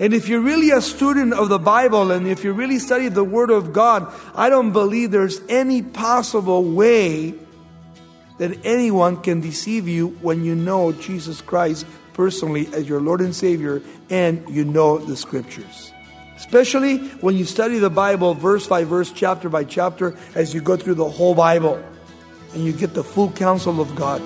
[0.00, 3.24] And if you're really a student of the Bible and if you really study the
[3.24, 7.34] Word of God, I don't believe there's any possible way
[8.38, 13.34] that anyone can deceive you when you know Jesus Christ personally as your Lord and
[13.34, 15.92] Savior and you know the Scriptures.
[16.36, 20.76] Especially when you study the Bible verse by verse, chapter by chapter, as you go
[20.76, 21.82] through the whole Bible
[22.54, 24.22] and you get the full counsel of God.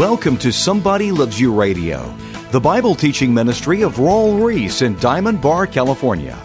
[0.00, 2.16] Welcome to Somebody Loves You Radio,
[2.52, 6.36] the Bible teaching ministry of Raul Ries in Diamond Bar, California.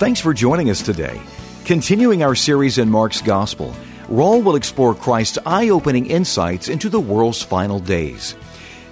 [0.00, 1.20] Thanks for joining us today.
[1.64, 3.76] Continuing our series in Mark's Gospel,
[4.08, 8.34] Raul will explore Christ's eye opening insights into the world's final days.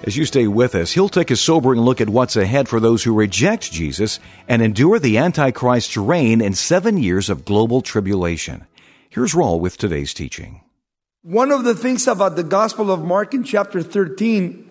[0.03, 3.03] As you stay with us, he'll take a sobering look at what's ahead for those
[3.03, 8.65] who reject Jesus and endure the Antichrist's reign in seven years of global tribulation.
[9.09, 10.61] Here's Raul with today's teaching.
[11.27, 14.65] One of the things about the Gospel of Mark in chapter 13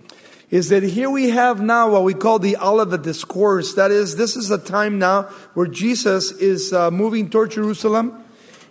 [0.48, 3.74] is that here we have now what we call the Olivet Discourse.
[3.74, 8.24] That is, this is a time now where Jesus is uh, moving toward Jerusalem.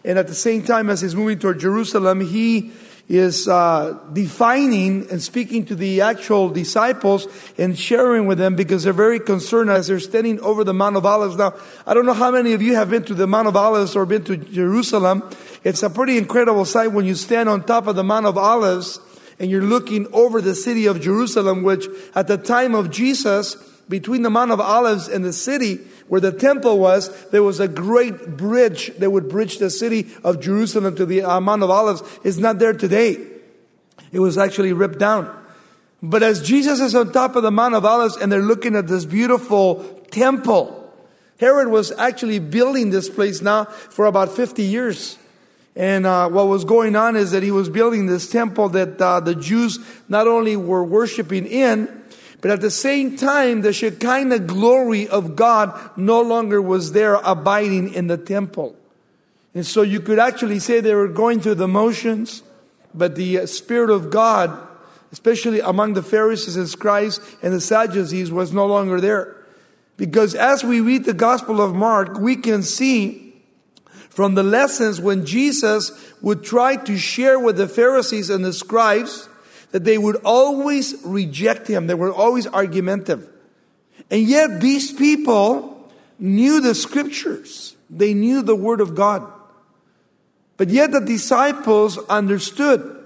[0.03, 2.71] And at the same time as he's moving toward Jerusalem, he
[3.07, 8.93] is uh, defining and speaking to the actual disciples and sharing with them because they're
[8.93, 11.35] very concerned as they're standing over the Mount of Olives.
[11.35, 11.53] Now,
[11.85, 14.05] I don't know how many of you have been to the Mount of Olives or
[14.07, 15.29] been to Jerusalem.
[15.63, 18.99] It's a pretty incredible sight when you stand on top of the Mount of Olives
[19.37, 24.23] and you're looking over the city of Jerusalem, which at the time of Jesus, between
[24.23, 28.37] the Mount of Olives and the city, where the temple was, there was a great
[28.37, 32.03] bridge that would bridge the city of Jerusalem to the uh, Mount of Olives.
[32.23, 33.17] It's not there today.
[34.11, 35.43] It was actually ripped down.
[36.01, 38.87] But as Jesus is on top of the Mount of Olives and they're looking at
[38.87, 40.81] this beautiful temple,
[41.39, 45.17] Herod was actually building this place now for about 50 years.
[45.75, 49.19] And uh, what was going on is that he was building this temple that uh,
[49.19, 52.04] the Jews not only were worshiping in,
[52.45, 57.95] but at the same time, the Shekinah glory of God no longer was there abiding
[57.95, 58.75] in the temple.
[59.55, 62.43] And so you could actually say they were going through the motions,
[62.93, 64.55] but the uh, Spirit of God,
[65.11, 69.43] especially among the Pharisees and scribes and the Sadducees, was no longer there.
[69.97, 73.41] Because as we read the Gospel of Mark, we can see
[74.11, 75.91] from the lessons when Jesus
[76.21, 79.29] would try to share with the Pharisees and the scribes
[79.75, 81.87] that they would always reject him.
[81.87, 83.27] They were always argumentative.
[84.09, 87.75] And yet these people knew the scriptures.
[87.89, 89.29] They knew the word of God.
[90.55, 93.03] But yet the disciples understood.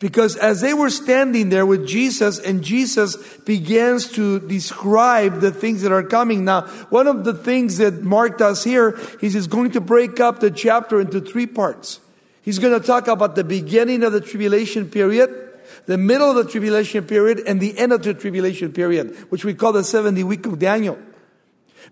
[0.00, 3.14] Because as they were standing there with Jesus and Jesus
[3.46, 6.44] begins to describe the things that are coming.
[6.44, 10.40] Now, one of the things that Mark does here is he's going to break up
[10.40, 12.00] the chapter into three parts.
[12.42, 15.46] He's going to talk about the beginning of the tribulation period
[15.86, 19.54] the middle of the tribulation period and the end of the tribulation period, which we
[19.54, 20.98] call the 70 week of Daniel.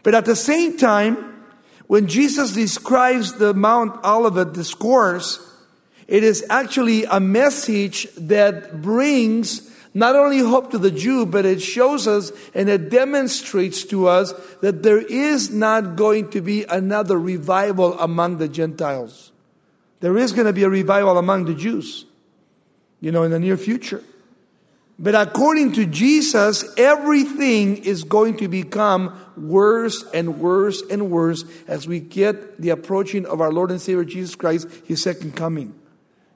[0.03, 1.45] But at the same time,
[1.87, 5.41] when Jesus describes the Mount Olivet discourse,
[6.07, 11.61] it is actually a message that brings not only hope to the Jew, but it
[11.61, 17.19] shows us and it demonstrates to us that there is not going to be another
[17.19, 19.33] revival among the Gentiles.
[20.01, 22.05] There is going to be a revival among the Jews
[23.01, 24.03] you know, in the near future.
[24.99, 31.87] But according to Jesus, everything is going to become worse and worse and worse as
[31.87, 35.79] we get the approaching of our Lord and Savior Jesus Christ, His second coming.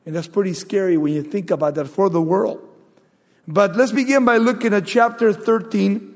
[0.07, 2.61] And that's pretty scary when you think about that for the world.
[3.49, 6.15] But let's begin by looking at chapter 13,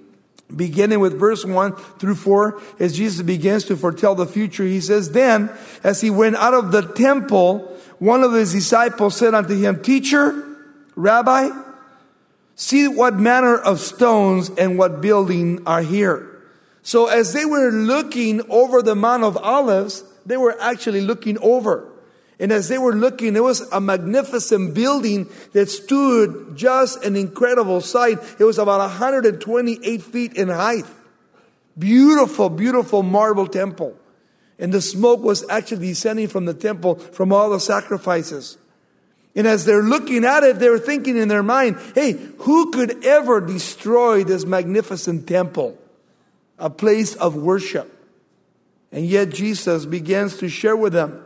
[0.54, 2.60] beginning with verse 1 through 4.
[2.78, 5.50] As Jesus begins to foretell the future, he says, Then,
[5.82, 10.56] as he went out of the temple, one of his disciples said unto him, Teacher,
[10.94, 11.50] Rabbi,
[12.54, 16.32] see what manner of stones and what building are here.
[16.82, 21.93] So as they were looking over the Mount of Olives, they were actually looking over.
[22.38, 27.81] And as they were looking, there was a magnificent building that stood just an incredible
[27.81, 28.19] sight.
[28.38, 30.84] It was about 128 feet in height.
[31.78, 33.96] Beautiful, beautiful marble temple.
[34.58, 38.56] And the smoke was actually descending from the temple from all the sacrifices.
[39.35, 43.41] And as they're looking at it, they're thinking in their mind, hey, who could ever
[43.41, 45.76] destroy this magnificent temple?
[46.58, 47.93] A place of worship.
[48.91, 51.23] And yet Jesus begins to share with them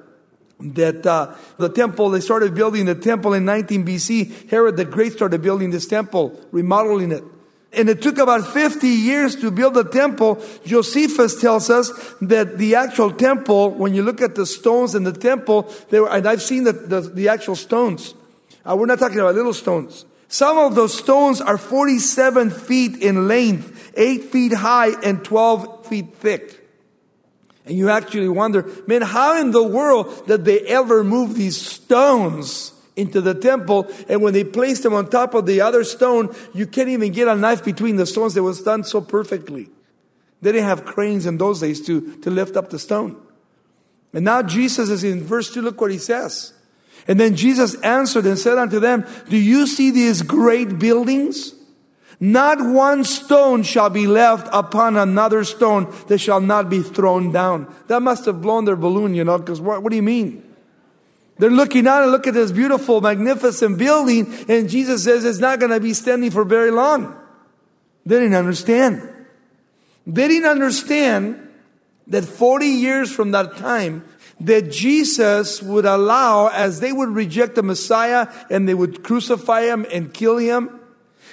[0.59, 4.50] that uh, the temple, they started building the temple in 19 BC.
[4.50, 7.23] Herod the Great started building this temple, remodeling it.
[7.72, 10.43] And it took about 50 years to build the temple.
[10.64, 11.90] Josephus tells us
[12.20, 16.11] that the actual temple, when you look at the stones in the temple, they were,
[16.11, 18.14] and I've seen the, the, the actual stones.
[18.64, 20.05] Uh, we're not talking about little stones.
[20.26, 26.14] Some of those stones are 47 feet in length, 8 feet high, and 12 feet
[26.16, 26.69] thick.
[27.66, 32.73] And you actually wonder, man, how in the world did they ever move these stones
[33.00, 33.91] into the temple?
[34.08, 37.29] And when they placed them on top of the other stone, you can't even get
[37.29, 38.37] a knife between the stones.
[38.37, 39.69] It was done so perfectly.
[40.43, 43.20] They didn't have cranes in those days to, to lift up the stone.
[44.12, 46.52] And now Jesus is in verse 2, look what he says.
[47.06, 51.55] And then Jesus answered and said unto them, Do you see these great buildings?
[52.23, 57.73] Not one stone shall be left upon another stone that shall not be thrown down.
[57.87, 60.50] That must have blown their balloon, you know, because what, what do you mean?
[61.40, 65.58] They're looking out and look at this beautiful, magnificent building, and Jesus says it's not
[65.58, 67.19] going to be standing for very long.
[68.04, 69.08] They didn't understand.
[70.06, 71.48] They didn't understand
[72.08, 74.04] that 40 years from that time,
[74.40, 79.87] that Jesus would allow, as they would reject the Messiah and they would crucify him
[79.90, 80.78] and kill him,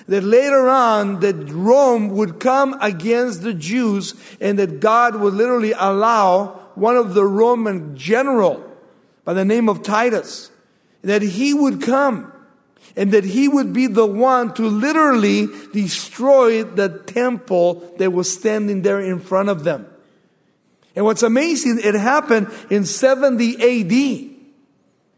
[0.07, 5.73] that later on that Rome would come against the Jews and that God would literally
[5.73, 8.63] allow one of the Roman general
[9.27, 10.49] by the name of Titus
[11.01, 12.31] that he would come
[12.95, 18.83] and that he would be the one to literally destroy the temple that was standing
[18.83, 19.85] there in front of them.
[20.95, 24.35] And what's amazing, it happened in 70 AD.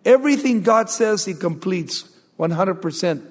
[0.06, 2.10] Everything God says he completes
[2.40, 3.24] 100%.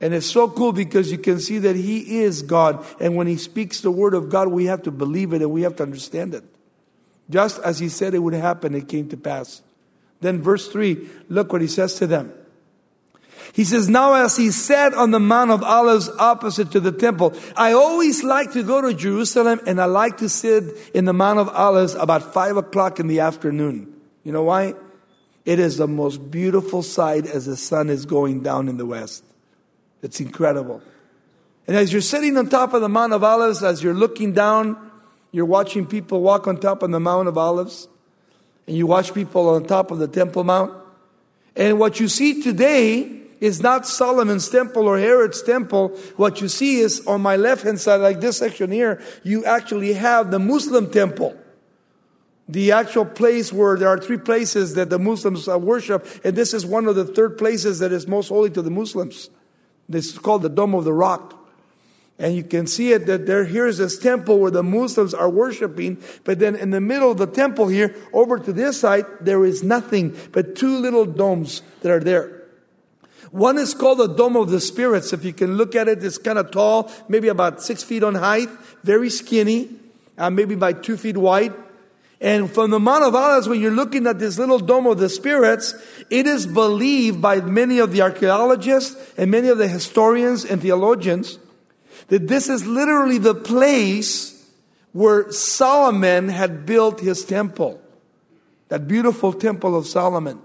[0.00, 2.84] And it's so cool because you can see that He is God.
[3.00, 5.62] And when He speaks the Word of God, we have to believe it and we
[5.62, 6.42] have to understand it.
[7.30, 9.62] Just as He said it would happen, it came to pass.
[10.20, 12.32] Then, verse 3, look what He says to them.
[13.52, 17.34] He says, Now as He sat on the Mount of Olives opposite to the temple,
[17.56, 21.38] I always like to go to Jerusalem and I like to sit in the Mount
[21.38, 23.94] of Olives about 5 o'clock in the afternoon.
[24.24, 24.74] You know why?
[25.44, 29.24] It is the most beautiful sight as the sun is going down in the west.
[30.02, 30.82] It's incredible.
[31.68, 34.90] And as you're sitting on top of the Mount of Olives, as you're looking down,
[35.32, 37.88] you're watching people walk on top of the Mount of Olives,
[38.66, 40.72] and you watch people on top of the Temple Mount.
[41.54, 45.88] And what you see today is not Solomon's temple or Herod's temple.
[46.16, 49.92] What you see is on my left hand side, like this section here, you actually
[49.94, 51.36] have the Muslim temple.
[52.48, 56.64] The actual place where there are three places that the Muslims worship, and this is
[56.64, 59.30] one of the third places that is most holy to the Muslims.
[59.88, 61.45] This is called the Dome of the Rock.
[62.18, 66.02] And you can see it that there, here's this temple where the Muslims are worshiping,
[66.24, 69.62] but then in the middle of the temple here, over to this side, there is
[69.62, 72.44] nothing but two little domes that are there.
[73.32, 75.12] One is called the Dome of the Spirits.
[75.12, 78.14] If you can look at it, it's kind of tall, maybe about six feet on
[78.14, 78.48] height,
[78.82, 79.68] very skinny,
[80.16, 81.52] uh, maybe by two feet wide.
[82.18, 85.10] And from the Mount of Olives, when you're looking at this little dome of the
[85.10, 85.74] spirits,
[86.08, 91.38] it is believed by many of the archaeologists and many of the historians and theologians
[92.08, 94.32] that this is literally the place
[94.92, 97.80] where Solomon had built his temple.
[98.68, 100.40] That beautiful temple of Solomon.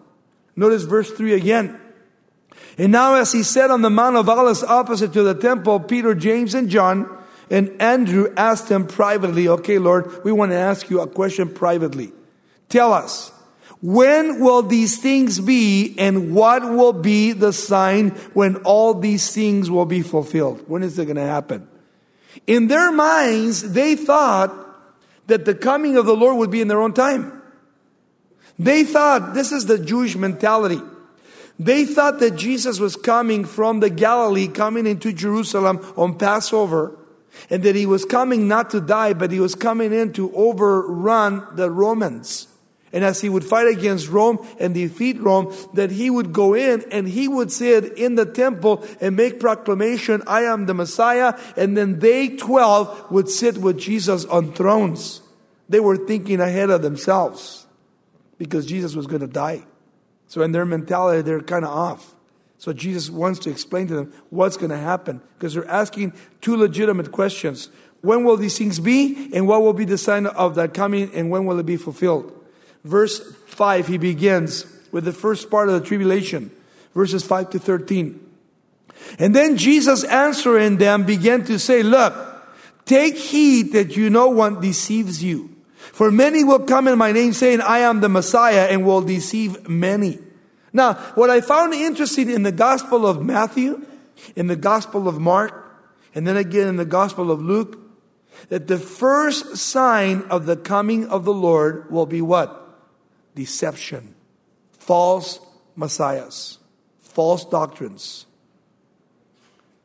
[0.56, 1.80] Notice verse 3 again.
[2.78, 6.14] And now as he sat on the Mount of Olives opposite to the temple, Peter,
[6.14, 7.10] James, and John,
[7.50, 12.14] and Andrew asked him privately, okay, Lord, we want to ask you a question privately.
[12.70, 13.31] Tell us,
[13.82, 19.72] when will these things be and what will be the sign when all these things
[19.72, 20.64] will be fulfilled?
[20.68, 21.68] When is it going to happen?
[22.46, 24.54] In their minds, they thought
[25.28, 27.42] that the coming of the Lord would be in their own time.
[28.60, 30.80] They thought this is the Jewish mentality.
[31.58, 36.98] They thought that Jesus was coming from the Galilee, coming into Jerusalem on Passover,
[37.50, 41.46] and that he was coming not to die, but he was coming in to overrun
[41.56, 42.48] the Romans.
[42.94, 46.84] And as he would fight against Rome and defeat Rome, that he would go in
[46.92, 51.40] and he would sit in the temple and make proclamation, I am the Messiah.
[51.56, 55.22] And then they 12 would sit with Jesus on thrones.
[55.70, 57.66] They were thinking ahead of themselves
[58.38, 59.64] because Jesus was going to die.
[60.28, 62.16] So in their mentality, they're kind of off.
[62.58, 66.58] So Jesus wants to explain to them what's going to happen because they're asking two
[66.58, 67.70] legitimate questions.
[68.02, 69.30] When will these things be?
[69.34, 71.12] And what will be the sign of that coming?
[71.14, 72.41] And when will it be fulfilled?
[72.84, 76.52] Verse 5, he begins with the first part of the tribulation,
[76.94, 78.20] verses 5 to 13.
[79.20, 82.14] And then Jesus answering them began to say, Look,
[82.86, 85.56] take heed that you no one deceives you.
[85.76, 89.68] For many will come in my name saying, I am the Messiah and will deceive
[89.68, 90.20] many.
[90.74, 93.86] Now, what I found interesting in the Gospel of Matthew,
[94.36, 95.54] in the Gospel of Mark,
[96.16, 97.78] and then again in the Gospel of Luke,
[98.50, 102.61] that the first sign of the coming of the Lord will be what?
[103.36, 104.16] Deception.
[104.72, 105.40] False
[105.76, 106.58] messiahs.
[107.00, 108.26] False doctrines.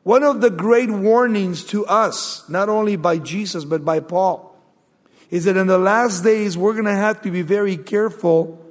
[0.03, 4.55] One of the great warnings to us, not only by Jesus, but by Paul,
[5.29, 8.63] is that in the last days we're going to have to be very careful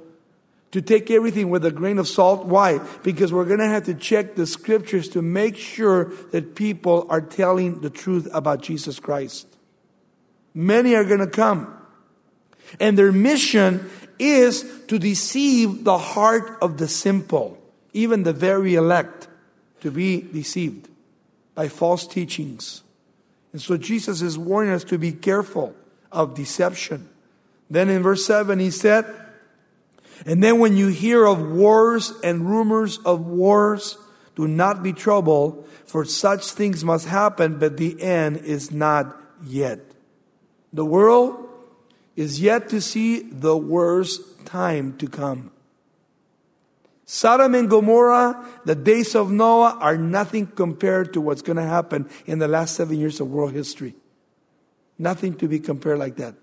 [0.71, 2.45] to take everything with a grain of salt.
[2.45, 2.79] Why?
[3.03, 7.21] Because we're going to have to check the scriptures to make sure that people are
[7.21, 9.47] telling the truth about Jesus Christ.
[10.53, 11.73] Many are going to come.
[12.79, 17.57] And their mission is to deceive the heart of the simple,
[17.93, 19.27] even the very elect,
[19.81, 20.89] to be deceived
[21.55, 22.83] by false teachings.
[23.53, 25.75] And so Jesus is warning us to be careful
[26.11, 27.09] of deception.
[27.69, 29.05] Then in verse 7, he said,
[30.25, 33.97] And then when you hear of wars and rumors of wars,
[34.35, 39.79] do not be troubled, for such things must happen, but the end is not yet.
[40.73, 41.46] The world
[42.17, 45.51] is yet to see the worst time to come.
[47.05, 52.09] Sodom and Gomorrah, the days of Noah are nothing compared to what's going to happen
[52.25, 53.95] in the last seven years of world history.
[54.97, 56.35] Nothing to be compared like that.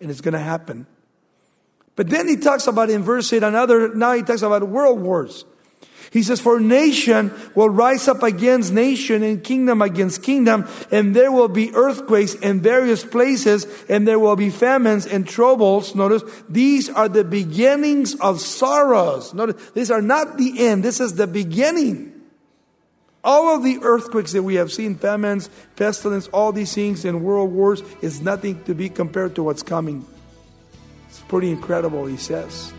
[0.00, 0.86] And it's going to happen.
[1.96, 5.44] But then he talks about in verse 8 another, now he talks about world wars.
[6.10, 11.30] He says, For nation will rise up against nation and kingdom against kingdom, and there
[11.30, 15.94] will be earthquakes in various places, and there will be famines and troubles.
[15.94, 19.34] Notice, these are the beginnings of sorrows.
[19.34, 22.10] Notice, these are not the end, this is the beginning.
[23.22, 27.52] All of the earthquakes that we have seen, famines, pestilence, all these things, and world
[27.52, 30.06] wars, is nothing to be compared to what's coming.
[31.08, 32.72] It's pretty incredible, he says.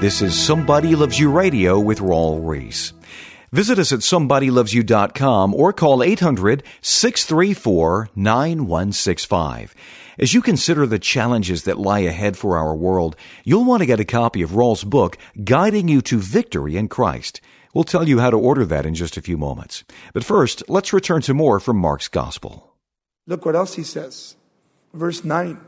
[0.00, 2.92] This is Somebody Loves You Radio with Raul Ries.
[3.50, 9.74] Visit us at somebodylovesyou.com or call 800 634 9165.
[10.20, 13.98] As you consider the challenges that lie ahead for our world, you'll want to get
[13.98, 17.40] a copy of Raul's book, Guiding You to Victory in Christ.
[17.74, 19.82] We'll tell you how to order that in just a few moments.
[20.14, 22.72] But first, let's return to more from Mark's Gospel.
[23.26, 24.36] Look what else he says.
[24.94, 25.58] Verse 9.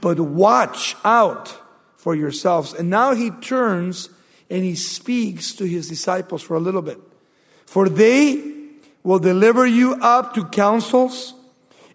[0.00, 1.61] But watch out
[2.02, 2.72] for yourselves.
[2.72, 4.08] And now he turns
[4.50, 6.98] and he speaks to his disciples for a little bit.
[7.64, 8.42] For they
[9.04, 11.32] will deliver you up to councils,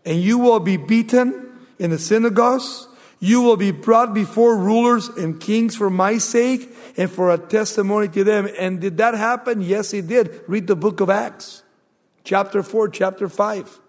[0.05, 2.87] and you will be beaten in the synagogues.
[3.19, 8.07] You will be brought before rulers and kings for my sake and for a testimony
[8.07, 8.47] to them.
[8.57, 9.59] And did that happen?
[9.61, 10.41] Yes, it did.
[10.47, 11.63] Read the book of Acts,
[12.23, 13.79] chapter 4, chapter 5.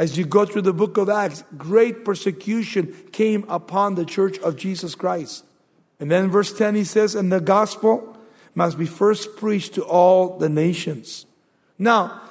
[0.00, 4.56] As you go through the book of Acts, great persecution came upon the church of
[4.56, 5.44] Jesus Christ.
[6.00, 8.16] And then verse 10 he says, and the gospel
[8.54, 11.26] must be first preached to all the nations.
[11.78, 12.22] Now,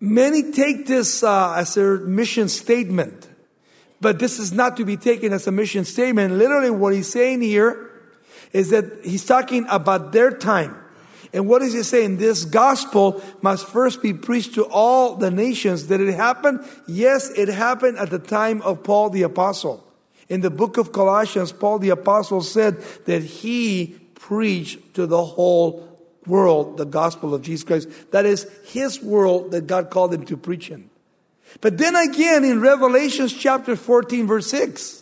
[0.00, 3.28] many take this uh, as their mission statement,
[4.00, 6.32] but this is not to be taken as a mission statement.
[6.32, 7.90] Literally, what he's saying here
[8.54, 10.81] is that he's talking about their time.
[11.32, 12.18] And what is he saying?
[12.18, 15.84] This gospel must first be preached to all the nations.
[15.84, 16.64] Did it happen?
[16.86, 19.86] Yes, it happened at the time of Paul the apostle.
[20.28, 25.88] In the book of Colossians, Paul the apostle said that he preached to the whole
[26.26, 27.88] world the gospel of Jesus Christ.
[28.12, 30.90] That is his world that God called him to preach in.
[31.60, 35.01] But then again in Revelations chapter 14 verse 6,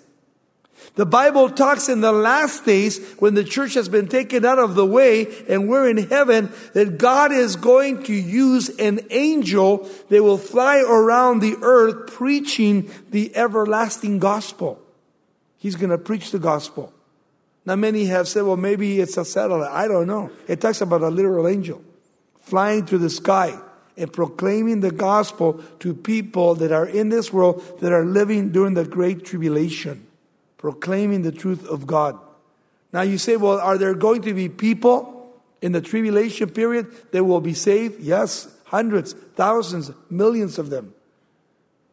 [0.96, 4.74] the Bible talks in the last days when the church has been taken out of
[4.74, 10.22] the way and we're in heaven that God is going to use an angel that
[10.22, 14.80] will fly around the earth preaching the everlasting gospel.
[15.58, 16.92] He's going to preach the gospel.
[17.64, 19.70] Now many have said, well, maybe it's a satellite.
[19.70, 20.30] I don't know.
[20.48, 21.82] It talks about a literal angel
[22.40, 23.58] flying through the sky
[23.96, 28.74] and proclaiming the gospel to people that are in this world that are living during
[28.74, 30.06] the great tribulation
[30.60, 32.18] proclaiming the truth of God.
[32.92, 37.24] Now you say, well, are there going to be people in the tribulation period that
[37.24, 37.98] will be saved?
[38.00, 40.92] Yes, hundreds, thousands, millions of them.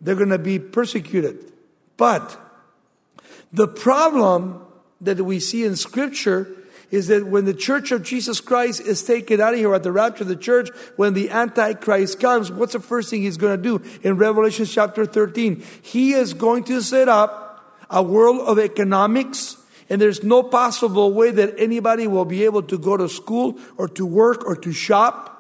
[0.02, 1.54] They're going to be persecuted.
[1.96, 2.38] But
[3.54, 4.66] the problem
[5.00, 6.54] that we see in Scripture
[6.92, 9.94] is that when the church of Jesus Christ is taken out of here at the
[9.94, 13.64] rapture of the church, when the Antichrist comes, what's the first thing he's going to
[13.64, 13.82] do?
[14.04, 17.47] In Revelation chapter 13, he is going to set up
[17.90, 19.58] a world of economics,
[19.90, 23.88] and there's no possible way that anybody will be able to go to school or
[23.90, 25.34] to work or to shop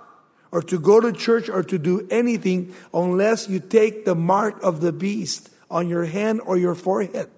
[0.51, 4.79] or to go to church or to do anything unless you take the mark of
[4.81, 7.29] the beast on your hand or your forehead.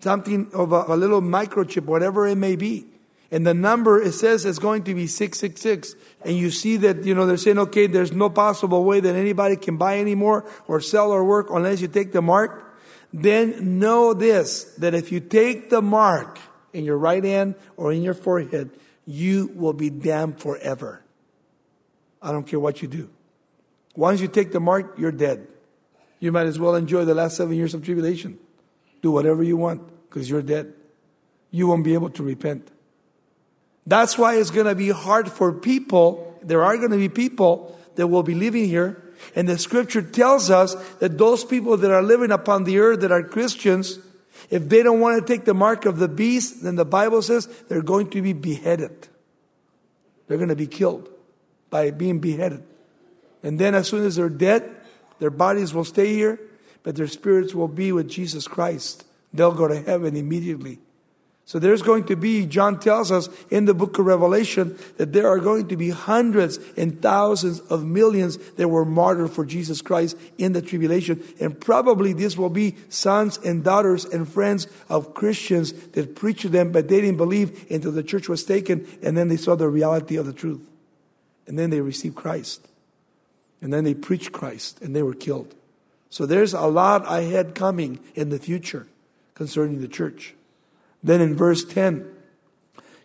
[0.00, 2.86] Something of a, a little microchip, whatever it may be.
[3.30, 5.94] And the number, it says is going to be 666.
[6.24, 9.56] And you see that, you know, they're saying, okay, there's no possible way that anybody
[9.56, 12.66] can buy anymore or sell or work unless you take the mark.
[13.12, 16.38] Then know this, that if you take the mark
[16.72, 18.70] in your right hand or in your forehead,
[19.04, 21.02] you will be damned forever.
[22.22, 23.10] I don't care what you do.
[23.96, 25.46] Once you take the mark, you're dead.
[26.20, 28.38] You might as well enjoy the last seven years of tribulation.
[29.02, 30.74] Do whatever you want because you're dead.
[31.50, 32.70] You won't be able to repent.
[33.86, 36.38] That's why it's going to be hard for people.
[36.42, 39.02] There are going to be people that will be living here.
[39.34, 43.12] And the scripture tells us that those people that are living upon the earth that
[43.12, 43.98] are Christians,
[44.48, 47.46] if they don't want to take the mark of the beast, then the Bible says
[47.68, 49.08] they're going to be beheaded.
[50.26, 51.08] They're going to be killed
[51.70, 52.62] by being beheaded.
[53.42, 54.70] And then as soon as they're dead,
[55.18, 56.40] their bodies will stay here,
[56.82, 59.04] but their spirits will be with Jesus Christ.
[59.32, 60.78] They'll go to heaven immediately.
[61.50, 65.26] So there's going to be, John tells us in the book of Revelation, that there
[65.26, 70.16] are going to be hundreds and thousands of millions that were martyred for Jesus Christ
[70.38, 71.20] in the tribulation.
[71.40, 76.48] And probably this will be sons and daughters and friends of Christians that preached to
[76.48, 79.68] them, but they didn't believe until the church was taken and then they saw the
[79.68, 80.70] reality of the truth.
[81.48, 82.68] And then they received Christ.
[83.60, 85.52] And then they preached Christ and they were killed.
[86.10, 88.86] So there's a lot ahead coming in the future
[89.34, 90.36] concerning the church.
[91.02, 92.08] Then in verse 10,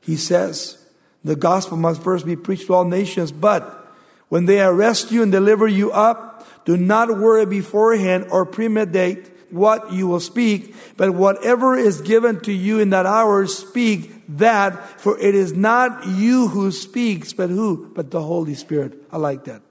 [0.01, 0.77] he says,
[1.23, 3.87] the gospel must first be preached to all nations, but
[4.29, 9.93] when they arrest you and deliver you up, do not worry beforehand or premeditate what
[9.93, 15.17] you will speak, but whatever is given to you in that hour, speak that, for
[15.19, 17.91] it is not you who speaks, but who?
[17.95, 19.01] But the Holy Spirit.
[19.11, 19.61] I like that.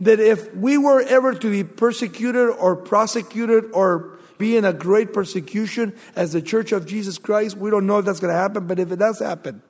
[0.00, 5.12] That if we were ever to be persecuted or prosecuted or be in a great
[5.12, 7.56] persecution as the church of Jesus Christ.
[7.56, 9.62] We don't know if that's going to happen, but if it does happen,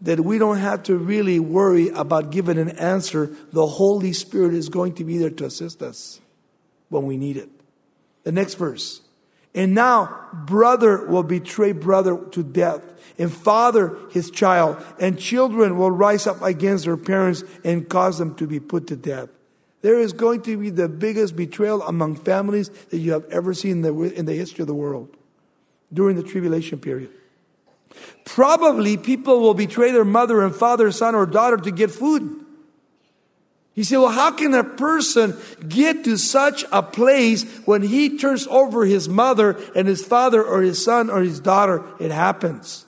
[0.00, 3.34] that we don't have to really worry about giving an answer.
[3.52, 6.20] The Holy Spirit is going to be there to assist us
[6.88, 7.48] when we need it.
[8.24, 9.00] The next verse.
[9.54, 12.82] And now brother will betray brother to death,
[13.18, 18.34] and father his child, and children will rise up against their parents and cause them
[18.36, 19.30] to be put to death.
[19.80, 23.72] There is going to be the biggest betrayal among families that you have ever seen
[23.72, 25.16] in the, in the history of the world
[25.92, 27.10] during the tribulation period.
[28.24, 32.44] Probably people will betray their mother and father, son, or daughter to get food.
[33.74, 35.36] You say, well, how can a person
[35.68, 40.62] get to such a place when he turns over his mother and his father or
[40.62, 41.84] his son or his daughter?
[42.00, 42.86] It happens.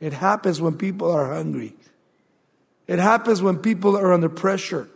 [0.00, 1.74] It happens when people are hungry.
[2.88, 4.88] It happens when people are under pressure.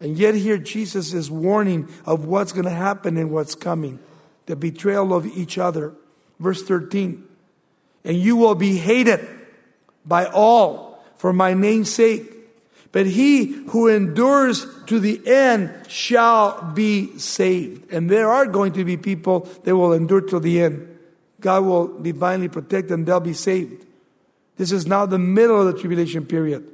[0.00, 3.98] And yet, here Jesus is warning of what's going to happen and what's coming
[4.46, 5.92] the betrayal of each other.
[6.38, 7.24] Verse 13
[8.04, 9.26] And you will be hated
[10.04, 12.32] by all for my name's sake.
[12.92, 17.92] But he who endures to the end shall be saved.
[17.92, 20.98] And there are going to be people that will endure to the end.
[21.40, 23.84] God will divinely protect them, they'll be saved.
[24.56, 26.66] This is now the middle of the tribulation period.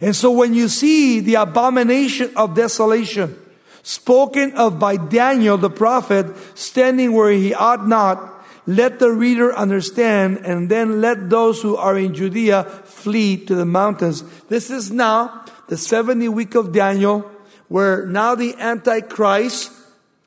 [0.00, 3.36] And so when you see the abomination of desolation
[3.82, 10.38] spoken of by Daniel the prophet standing where he ought not, let the reader understand
[10.44, 14.22] and then let those who are in Judea flee to the mountains.
[14.48, 17.30] This is now the 70 week of Daniel
[17.68, 19.72] where now the Antichrist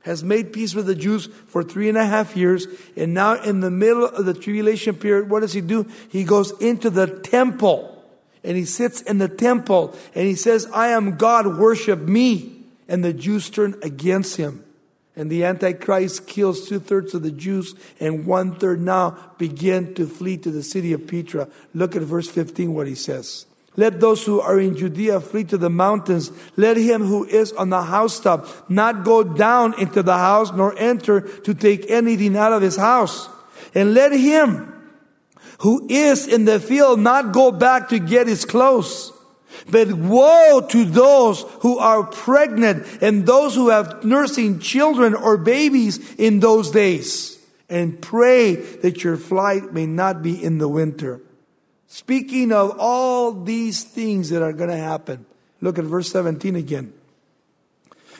[0.02, 2.68] has made peace with the Jews for three and a half years.
[2.98, 5.88] And now in the middle of the tribulation period, what does he do?
[6.10, 7.93] He goes into the temple
[8.44, 12.64] and he sits in the temple and he says, I am God, worship me.
[12.88, 14.64] And the Jews turn against him.
[15.16, 20.08] And the Antichrist kills two thirds of the Jews, and one third now begin to
[20.08, 21.48] flee to the city of Petra.
[21.76, 23.46] Look at verse 15, what he says.
[23.76, 26.32] Let those who are in Judea flee to the mountains.
[26.58, 31.22] Let him who is on the housetop not go down into the house nor enter
[31.22, 33.30] to take anything out of his house.
[33.74, 34.73] And let him
[35.64, 39.14] who is in the field not go back to get his clothes.
[39.72, 46.16] But woe to those who are pregnant and those who have nursing children or babies
[46.16, 47.40] in those days.
[47.70, 51.22] And pray that your flight may not be in the winter.
[51.88, 55.26] Speaking of all these things that are going to happen,
[55.62, 56.92] look at verse 17 again.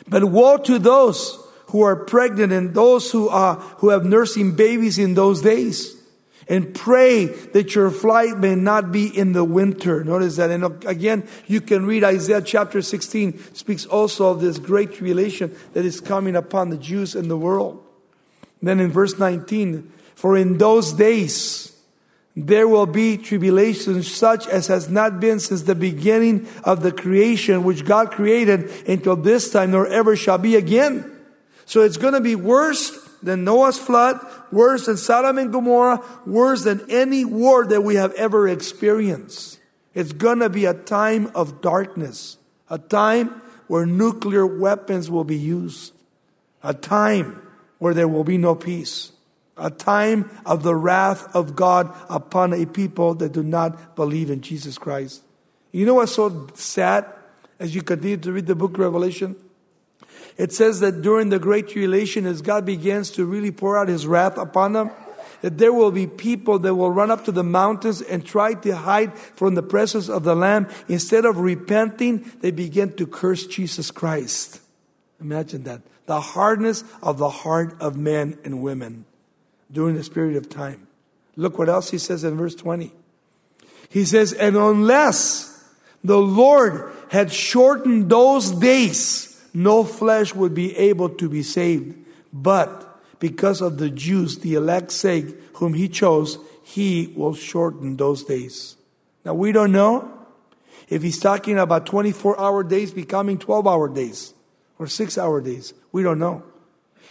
[0.08, 4.98] But woe to those who are pregnant and those who are, who have nursing babies
[4.98, 6.00] in those days
[6.48, 10.04] and pray that your flight may not be in the winter.
[10.04, 10.50] Notice that.
[10.50, 15.84] And again, you can read Isaiah chapter 16 speaks also of this great tribulation that
[15.84, 17.82] is coming upon the Jews in the world.
[18.62, 21.74] then in verse 19, for in those days,
[22.36, 27.62] there will be tribulation such as has not been since the beginning of the creation
[27.62, 31.10] which God created until this time, nor ever shall be again.
[31.64, 34.20] So it's going to be worse than Noah's flood,
[34.52, 39.58] worse than Sodom and Gomorrah, worse than any war that we have ever experienced.
[39.94, 42.36] It's going to be a time of darkness,
[42.68, 45.92] a time where nuclear weapons will be used,
[46.62, 47.40] a time
[47.78, 49.12] where there will be no peace,
[49.56, 54.40] a time of the wrath of God upon a people that do not believe in
[54.40, 55.22] Jesus Christ.
[55.72, 57.06] You know what's so sad
[57.58, 59.36] as you continue to read the book of Revelation?
[60.36, 64.06] It says that during the Great Tribulation, as God begins to really pour out His
[64.06, 64.90] wrath upon them,
[65.42, 68.74] that there will be people that will run up to the mountains and try to
[68.74, 70.68] hide from the presence of the Lamb.
[70.88, 74.60] Instead of repenting, they begin to curse Jesus Christ.
[75.20, 75.82] Imagine that.
[76.06, 79.04] The hardness of the heart of men and women
[79.70, 80.86] during this period of time.
[81.36, 82.92] Look what else he says in verse 20.
[83.90, 85.62] He says, And unless
[86.02, 91.96] the Lord had shortened those days, no flesh would be able to be saved.
[92.32, 98.24] But because of the Jews, the elect's sake, whom he chose, he will shorten those
[98.24, 98.76] days.
[99.24, 100.10] Now we don't know
[100.88, 104.34] if he's talking about 24 hour days becoming 12 hour days
[104.78, 105.72] or six hour days.
[105.92, 106.42] We don't know.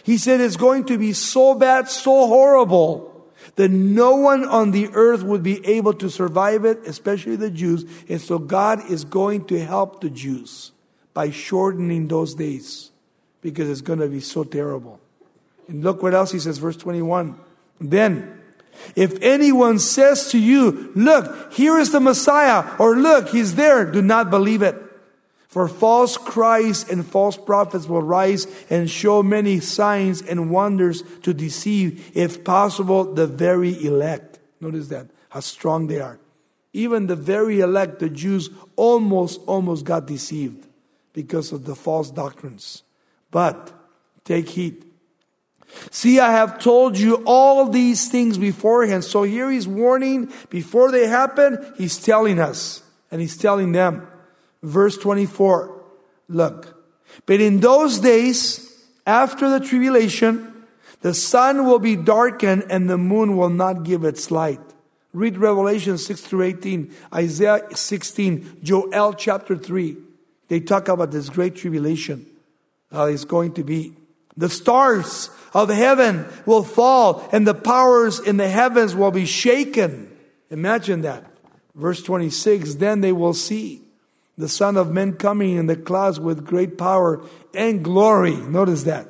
[0.02, 3.10] He said it's going to be so bad, so horrible
[3.56, 7.84] that no one on the earth would be able to survive it, especially the Jews.
[8.08, 10.72] And so God is going to help the Jews
[11.14, 12.90] by shortening those days
[13.40, 15.00] because it's going to be so terrible.
[15.68, 17.38] And look what else he says, verse 21.
[17.80, 18.40] Then,
[18.96, 24.02] if anyone says to you, look, here is the Messiah, or look, he's there, do
[24.02, 24.80] not believe it.
[25.46, 31.32] For false Christs and false prophets will rise and show many signs and wonders to
[31.32, 34.40] deceive, if possible, the very elect.
[34.60, 36.18] Notice that, how strong they are.
[36.72, 40.66] Even the very elect, the Jews, almost, almost got deceived
[41.14, 42.82] because of the false doctrines.
[43.30, 43.72] But
[44.24, 44.84] take heed.
[45.90, 49.04] See, I have told you all these things beforehand.
[49.04, 54.06] So here he's warning before they happen, he's telling us and he's telling them.
[54.62, 55.82] Verse 24.
[56.28, 56.84] Look.
[57.26, 60.52] But in those days, after the tribulation,
[61.00, 64.60] the sun will be darkened and the moon will not give its light.
[65.12, 69.96] Read Revelation 6 through 18, Isaiah 16, Joel chapter 3.
[70.48, 72.26] They talk about this great tribulation,
[72.90, 73.96] how it's going to be.
[74.36, 80.10] The stars of heaven will fall and the powers in the heavens will be shaken.
[80.50, 81.24] Imagine that.
[81.74, 83.82] Verse 26, then they will see
[84.36, 87.22] the Son of Man coming in the clouds with great power
[87.54, 88.36] and glory.
[88.36, 89.08] Notice that.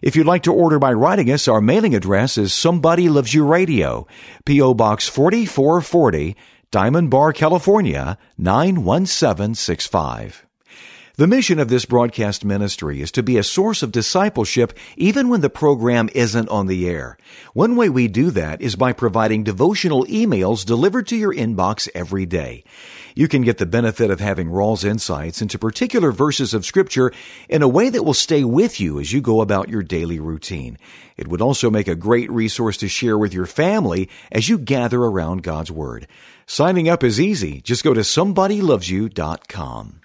[0.01, 3.45] If you'd like to order by writing us, our mailing address is Somebody Loves You
[3.45, 4.05] Radio,
[4.45, 4.73] P.O.
[4.73, 6.35] Box 4440,
[6.71, 10.45] Diamond Bar, California, 91765.
[11.15, 15.41] The mission of this broadcast ministry is to be a source of discipleship even when
[15.41, 17.19] the program isn't on the air.
[17.53, 22.25] One way we do that is by providing devotional emails delivered to your inbox every
[22.25, 22.63] day.
[23.13, 27.11] You can get the benefit of having Raul's insights into particular verses of Scripture
[27.47, 30.79] in a way that will stay with you as you go about your daily routine.
[31.15, 34.99] It would also make a great resource to share with your family as you gather
[34.99, 36.07] around God's Word.
[36.47, 37.61] Signing up is easy.
[37.61, 39.99] Just go to somebodylovesyou.com.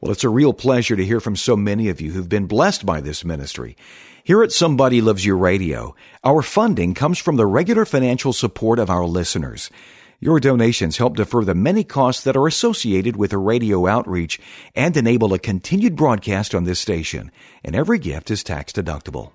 [0.00, 2.86] Well, it's a real pleasure to hear from so many of you who've been blessed
[2.86, 3.76] by this ministry.
[4.24, 8.88] Here at Somebody Loves You Radio, our funding comes from the regular financial support of
[8.88, 9.70] our listeners.
[10.18, 14.40] Your donations help defer the many costs that are associated with a radio outreach
[14.74, 17.30] and enable a continued broadcast on this station,
[17.62, 19.32] and every gift is tax deductible.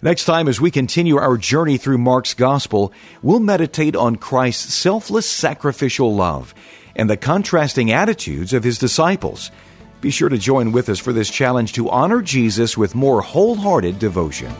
[0.00, 2.90] Next time, as we continue our journey through Mark's Gospel,
[3.22, 6.54] we'll meditate on Christ's selfless sacrificial love
[6.96, 9.50] and the contrasting attitudes of his disciples.
[10.04, 13.98] Be sure to join with us for this challenge to honor Jesus with more wholehearted
[13.98, 14.52] devotion.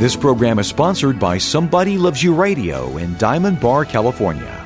[0.00, 4.59] This program is sponsored by Somebody Loves You Radio in Diamond Bar, California.